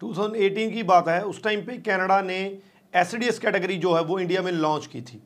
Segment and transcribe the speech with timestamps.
[0.00, 2.38] 2018 की बात है, उस टाइम पे कनाडा ने
[2.94, 5.22] एस कैटेगरी जो है वो इंडिया में लॉन्च की थी।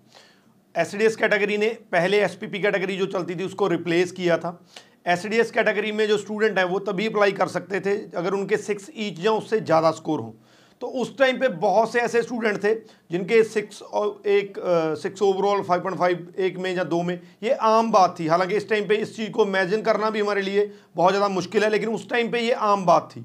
[0.74, 4.60] एस कैटेगरी ने पहले एसपीपी कैटेगरी जो चलती थी, उसको रिप्लेस किया था।
[5.06, 8.90] एस कैटेगरी में जो स्टूडेंट हैं, वो तभी अप्लाई कर सकते थे, अगर उनके सिक्स
[8.96, 10.32] ईच या उससे ज़्यादा स्कोर हों।
[10.82, 12.74] तो उस टाइम पे बहुत से ऐसे स्टूडेंट थे,
[13.10, 14.54] जिनके सिक्स और एक
[14.98, 18.56] six overall five point five एक में या दो में, ये आम बात थी। हालाँकि
[18.56, 21.70] इस टाइम पे इस चीज़ को इमेजिन करना भी हमारे लिए बहुत ज़्यादा मुश्किल है,
[21.70, 23.24] लेकिन उस टाइम पे ये आम बात थी।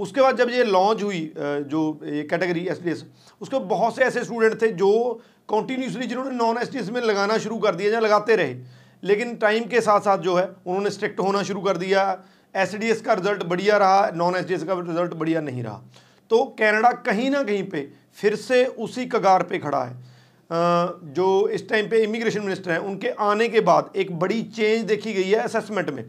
[0.00, 3.04] उसके बाद जब ये लॉन्च हुई जो ये कैटेगरी एस डी एस
[3.40, 4.90] उसके बहुत से ऐसे स्टूडेंट थे जो
[5.48, 8.54] कॉन्टीन्यूसली जिन्होंने नॉन एस डी एस में लगाना शुरू कर दिया, या लगाते रहे।
[9.02, 12.02] लेकिन टाइम के साथ साथ जो है, उन्होंने स्ट्रिक्ट होना शुरू कर दिया।
[12.54, 15.62] एस डी एस का रिज़ल्ट बढ़िया रहा नॉन एस डी एस का रिज़ल्ट बढ़िया नहीं
[15.62, 15.82] रहा।
[16.30, 17.88] तो कनाडा कहीं ना कहीं पे
[18.20, 20.08] फिर से उसी कगार पे खड़ा है।
[21.14, 25.12] जो इस टाइम पे इमिग्रेशन मिनिस्टर हैं, उनके आने के बाद एक बड़ी चेंज देखी
[25.12, 26.04] गई है असेसमेंट में।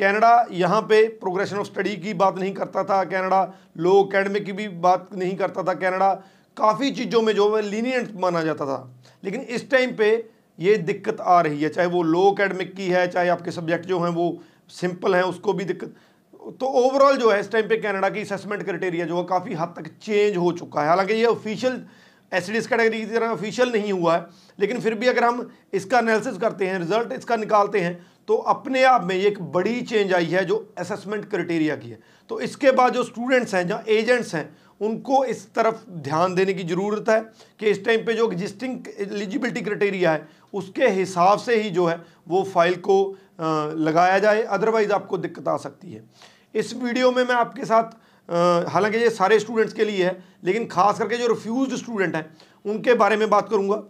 [0.00, 3.40] कनाडा यहाँ पे प्रोग्रेशन ऑफ़ स्टडी की बात नहीं करता था कनाडा
[3.78, 6.12] लो अकेडमिक की भी बात नहीं करता था कनाडा।
[6.56, 8.78] काफ़ी चीज़ों में जो है लीनियंट माना जाता था।
[9.24, 10.08] लेकिन इस टाइम पे
[10.58, 14.00] ये दिक्कत आ रही है, चाहे वो लो अकेडमिक की है, चाहे आपके सब्जेक्ट जो
[14.00, 14.26] हैं वो
[14.70, 15.94] सिंपल हैं, उसको भी दिक्कत।
[16.60, 19.74] तो ओवरऑल जो है इस टाइम पे कनाडा की असेसमेंट क्राइटेरिया जो है काफ़ी हद
[19.76, 21.82] तक चेंज हो चुका है। हालाँकि ये ऑफिशियल
[22.32, 24.26] एस कैटेगरी की तरह ऑफिशियल नहीं हुआ है,
[24.58, 27.94] लेकिन फिर भी अगर हम इसका एनालिसिस करते हैं रिज़ल्ट इसका निकालते हैं
[28.30, 31.98] तो अपने आप में एक बड़ी चेंज आई है जो असेसमेंट क्राइटेरिया की है।
[32.30, 34.44] तो इसके बाद जो स्टूडेंट्स हैं जहाँ एजेंट्स हैं,
[34.80, 37.18] उनको इस तरफ़ ध्यान देने की ज़रूरत है
[37.60, 41.98] कि इस टाइम पे जो एग्जिस्टिंग एलिजिबिलिटी क्राइटेरिया है, उसके हिसाब से ही जो है
[42.28, 42.98] वो फ़ाइल को
[43.80, 46.04] लगाया जाए। अदरवाइज़ आपको दिक्कत आ सकती है।
[46.54, 47.98] इस वीडियो में मैं आपके साथ
[48.68, 52.24] हालाँकि ये सारे स्टूडेंट्स के लिए है, लेकिन खास करके जो रिफ्यूज स्टूडेंट हैं,
[52.64, 53.82] उनके बारे में बात करूँगा।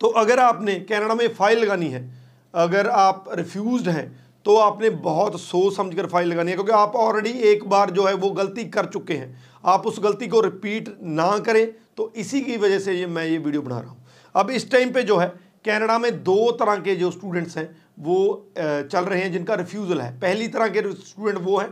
[0.00, 2.21] तो अगर आपने कैनेडा में फ़ाइल लगानी है
[2.54, 4.10] अगर आप रिफ्यूज़ हैं
[4.46, 8.04] तो आपने बहुत सोच समझ कर फ़ाइल लगानी है, क्योंकि आप ऑलरेडी एक बार जो
[8.04, 12.40] है वो गलती कर चुके हैं। आप उस गलती को रिपीट ना करें तो इसी
[12.40, 15.16] की वजह से ये मैं ये वीडियो बना रहा हूँ। अब इस टाइम पे जो
[15.16, 15.28] है
[15.64, 17.68] कनाडा में दो तरह के जो स्टूडेंट्स हैं,
[17.98, 21.68] वो चल रहे हैं जिनका रिफ्यूज़ल है। पहली तरह के स्टूडेंट वो हैं,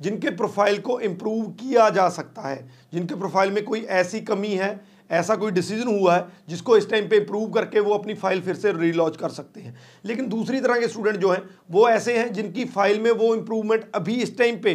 [0.00, 4.68] जिनके प्रोफ़ाइल को इम्प्रूव किया जा सकता है, जिनके प्रोफ़ाइल में कोई ऐसी कमी है
[5.10, 8.54] ऐसा कोई डिसीज़न हुआ है जिसको इस टाइम पे इम्प्रूव करके वो अपनी फ़ाइल फिर
[8.54, 12.32] से रीलॉन्च कर सकते हैं। लेकिन दूसरी तरह के स्टूडेंट जो हैं, वो ऐसे हैं
[12.32, 14.72] जिनकी फ़ाइल में वो इम्प्रूवमेंट अभी इस टाइम पे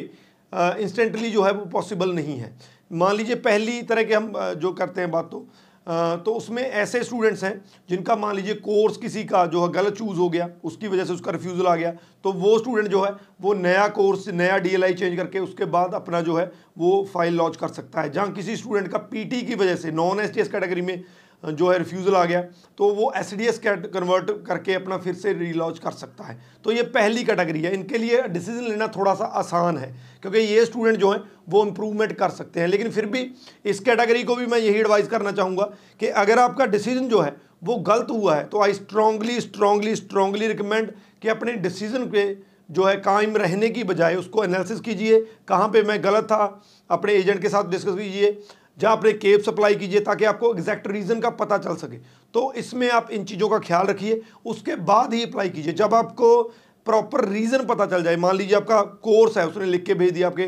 [0.54, 2.56] इंस्टेंटली जो है वो पॉसिबल नहीं है।
[2.94, 5.48] मान लीजिए पहली तरह के हम जो करते हैं बात तो
[5.88, 7.54] तो उसमें ऐसे स्टूडेंट्स हैं
[7.90, 11.14] जिनका मान लीजिए कोर्स किसी का जो है गलत चूज़ हो गया, उसकी वजह से
[11.14, 11.92] उसका रिफ्यूज़ल आ गया
[12.24, 16.22] तो वो स्टूडेंट जो है, वो नया कोर्स नया डीएलआई चेंज करके उसके बाद अपना
[16.22, 19.76] जो है, वो फ़ाइल लॉन्च कर सकता है। जहाँ किसी स्टूडेंट का पीटी की वजह
[19.76, 21.04] से नॉन एस कैटेगरी में
[21.44, 22.42] जो है रिफ्यूज़ल आ गया
[22.78, 26.72] तो वो एस डी एस कन्वर्ट करके अपना फिर से रीलॉन्च कर सकता है। तो
[26.72, 30.98] ये पहली कैटेगरी है। इनके लिए डिसीज़न लेना थोड़ा सा आसान है, क्योंकि ये स्टूडेंट
[30.98, 33.30] जो हैं, वो इम्प्रूवमेंट कर सकते हैं। लेकिन फिर भी
[33.66, 35.64] इस कैटेगरी को भी मैं यही एडवाइस करना चाहूँगा
[36.00, 40.48] कि अगर आपका डिसीज़न जो है, वो गलत हुआ है तो I strongly strongly strongly
[40.48, 40.92] recommend
[41.22, 42.26] कि अपने डिसीज़न पे
[42.72, 47.14] जो है, कायम रहने की बजाय उसको एनालिसिस कीजिए। कहाँ पे मैं गलत था, अपने
[47.14, 48.32] एजेंट के साथ डिस्कस कीजिए।
[48.78, 51.98] जहाँ अपने केप सप्लाई कीजिए ताकि आपको एग्जैक्ट रीज़न का पता चल सके।
[52.34, 56.42] तो इसमें आप इन चीज़ों का ख्याल रखिए, उसके बाद ही अप्लाई कीजिए। जब आपको
[56.88, 60.28] प्रॉपर रीज़न पता चल जाए, मान लीजिए आपका कोर्स है, उसने लिख के भेज दिया
[60.28, 60.44] आपके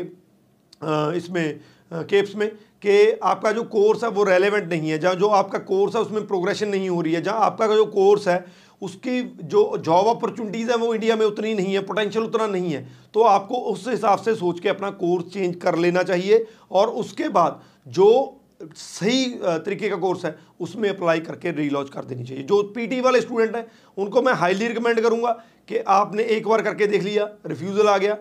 [1.16, 1.60] इसमें
[1.92, 2.48] केप्स में,
[2.82, 6.26] कि आपका जो कोर्स है वो रेलेवेंट नहीं है, जहाँ जो आपका कोर्स है उसमें
[6.26, 8.44] प्रोग्रेशन नहीं हो रही है, जहाँ आपका जो कोर्स है
[8.82, 12.86] उसकी जो जॉब अपॉर्चुनिटीज़ है वो इंडिया में उतनी नहीं है पोटेंशियल उतना नहीं है।
[13.14, 17.28] तो आपको उस हिसाब से सोच के अपना कोर्स चेंज कर लेना चाहिए और उसके
[17.30, 18.34] बाद जो
[18.76, 23.20] सही तरीके का कोर्स है, उसमें अप्लाई करके रीलॉन्च कर देनी चाहिए। जो पीटी वाले
[23.20, 23.66] स्टूडेंट हैं,
[23.98, 25.32] उनको मैं हाईली रिकमेंड करूँगा
[25.68, 28.16] कि आपने एक बार करके देख लिया रिफ्यूज़ल आ गया।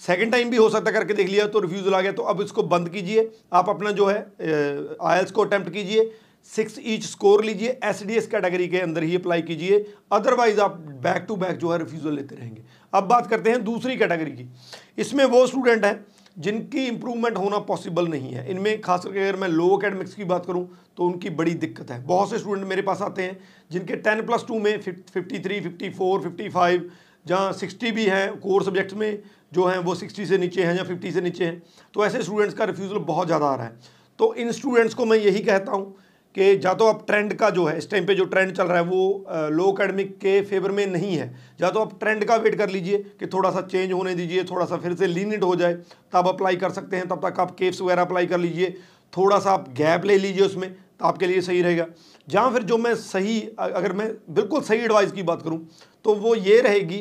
[0.00, 2.62] सेकेंड टाइम भी हो सकता करके देख लिया तो रिफ्यूज़ल आ गया तो अब इसको
[2.64, 4.16] बंद कीजिए। आप अपना जो है
[5.02, 6.10] आयल्स को अटैम्प्ट कीजिए।
[6.50, 10.76] सिक्स ईच स्कोर लीजिए एस डी एस कैटेगरी के अंदर ही अप्लाई कीजिए। अदरवाइज़ आप
[11.02, 14.48] बैक टू बैक जो है रिफ्यूज़ल लेते रहेंगे। अब बात करते हैं दूसरी कैटेगरी की।
[14.98, 16.04] इसमें वो स्टूडेंट हैं
[16.36, 20.46] जिनकी इंप्रूवमेंट होना पॉसिबल नहीं है। इनमें खास करके अगर मैं लो अकेडमिक्स की बात
[20.46, 23.38] करूँ तो उनकी बड़ी दिक्कत है। बहुत से स्टूडेंट मेरे पास आते हैं,
[23.70, 26.90] जिनके टेन प्लस टू में fifty three fifty four fifty five
[27.26, 29.22] जहाँ सिक्सटी भी हैं कोर सब्जेक्ट्स में
[29.52, 31.62] जो हैं, वो सिक्सटी से नीचे हैं या फिफ्टी से नीचे हैं।
[31.94, 35.18] तो ऐसे स्टूडेंट्स का रिफ्यूज़ल बहुत ज़्यादा आ रहा है। तो इन स्टूडेंट्स को मैं
[35.18, 35.94] यही कहता हूँ
[36.34, 38.76] कि या तो आप ट्रेंड का जो है, इस टाइम पे जो ट्रेंड चल रहा
[38.76, 41.26] है, वो लो अकेडमिक के फेवर में नहीं है।
[41.60, 44.66] या तो आप ट्रेंड का वेट कर लीजिए कि थोड़ा सा चेंज होने दीजिए थोड़ा
[44.66, 45.74] सा फिर से लीनिट हो जाए,
[46.12, 48.74] तब अप्लाई कर सकते हैं, तब तक आप केप्स वगैरह अप्लाई कर लीजिए।
[49.12, 51.86] थोड़ा सा आप गैप ले लीजिए उसमें तो आपके लिए सही रहेगा।
[52.28, 55.58] जहाँ फिर जो मैं सही अगर मैं बिल्कुल सही एडवाइस की बात करूँ
[56.04, 56.98] तो वो ये रहेगी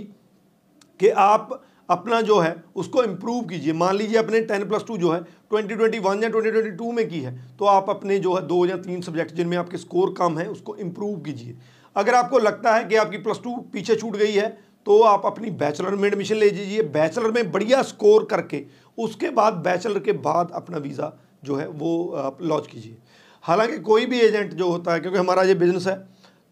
[0.99, 5.11] कि आप अपना जो है, उसको इम्प्रूव कीजिए। मान लीजिए अपने टेन प्लस टू जो
[5.11, 8.33] है ट्वेंटी ट्वेंटी वन या ट्वेंटी ट्वेंटी टू में की है तो आप अपने जो
[8.33, 11.55] है, दो या तीन सब्जेक्ट जिनमें आपके स्कोर कम है, उसको इम्प्रूव कीजिए।
[11.95, 14.49] अगर आपको लगता है कि आपकी प्लस टू पीछे छूट गई है
[14.87, 18.63] तो आप अपनी बैचलर में एडमिशन ले लीजिए। बैचलर में बढ़िया स्कोर करके,
[18.97, 21.11] उसके बाद बैचलर के बाद अपना वीज़ा
[21.43, 22.97] जो है, वो आप लॉन्च कीजिए।
[23.43, 25.95] हालाँकि कोई भी एजेंट जो होता है, क्योंकि हमारा ये बिज़नेस है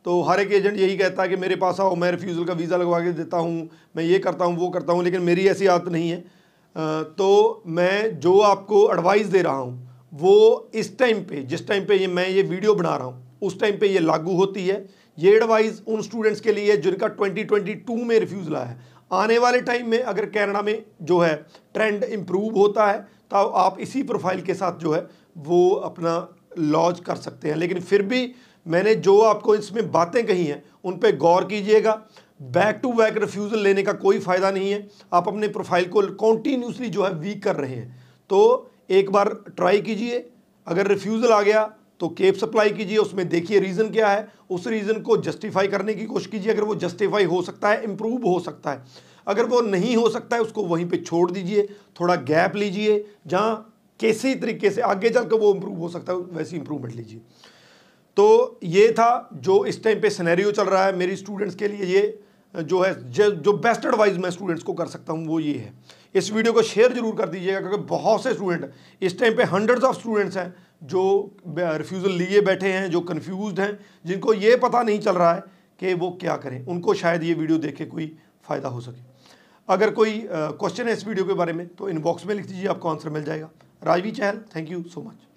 [0.06, 2.78] तो हर एक एजेंट यही कहता है कि मेरे पास आओ, मैं रिफ्यूज़ल का वीज़ा
[2.78, 5.92] लगवा के देता हूँ, मैं ये करता हूँ, वो करता हूँ, लेकिन मेरी ऐसी आदत
[5.92, 6.20] नहीं है।
[7.16, 11.96] तो मैं जो आपको एडवाइस दे रहा हूँ, वो इस टाइम पे, जिस टाइम पे
[11.96, 14.86] ये मैं ये वीडियो बना रहा हूँ, उस टाइम पे ये लागू होती है।
[15.18, 18.78] ये एडवाइस उन स्टूडेंट्स के लिए जिनका 2022 में रिफ्यूज़ल आया है।
[19.12, 21.34] आने वाले टाइम में अगर कैनेडा में जो है
[21.74, 23.00] ट्रेंड इम्प्रूव होता है
[23.32, 25.08] तो आप इसी प्रोफ़ाइल के साथ जो है
[25.38, 26.16] वो अपना
[26.58, 28.32] लॉन्च कर सकते हैं। लेकिन फिर भी
[28.70, 32.02] मैंने जो आपको इसमें बातें कही हैं, उन पर गौर कीजिएगा।
[32.42, 36.90] बैक टू बैक रिफ्यूज़ल लेने का कोई फ़ायदा नहीं है। आप अपने प्रोफ़ाइल को कॉन्टीन्यूसली
[36.90, 40.30] जो है वीक कर रहे हैं। तो एक बार ट्राई कीजिए।
[40.68, 41.64] अगर रिफ्यूज़ल आ गया
[42.00, 46.06] तो केप सप्लाई कीजिए। उसमें देखिए रीज़न क्या है। उस रीज़न को जस्टिफाई करने की
[46.06, 48.84] कोशिश कीजिए। अगर वो जस्टिफाई हो सकता है इम्प्रूव हो सकता है।
[49.28, 51.68] अगर वो नहीं हो सकता है, उसको वहीं पे छोड़ दीजिए।
[52.02, 56.20] थोड़ा गैप लीजिए। जहाँ कैसे तरीके से आगे चल कर वो इम्प्रूव हो सकता है,
[56.20, 57.22] वैसी इंप्रूवमेंट लीजिए।
[58.20, 61.86] तो ये था जो इस टाइम पे सिनेरियो चल रहा है मेरी स्टूडेंट्स के लिए
[61.86, 62.02] ये,
[62.56, 65.74] जो है, जो बेस्ट एडवाइस मैं स्टूडेंट्स को कर सकता हूँ, वो ये है।
[66.16, 68.72] इस वीडियो को शेयर ज़रूर कर दीजिएगा, क्योंकि बहुत से स्टूडेंट
[69.02, 73.80] इस टाइम पे हंड्रेड्स ऑफ़ स्टूडेंट्स हैं, जो रिफ्यूज़ल लिए बैठे हैं, जो कन्फ्यूज़ हैं,
[74.06, 75.44] जिनको ये पता नहीं चल रहा है
[75.80, 78.12] कि वो क्या करें। उनको शायद ये वीडियो देख के कोई
[78.46, 79.02] फ़ायदा हो सके।
[79.70, 82.90] अगर कोई क्वेश्चन है इस वीडियो के बारे में तो इनबॉक्स में लिख दीजिए, आपको
[82.90, 83.50] आंसर मिल जाएगा।
[83.82, 85.29] Rajvi Chahal thank you so much